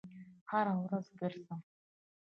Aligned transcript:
هره 0.51 0.73
ورځ 0.83 1.05
ګرځم 1.19 1.59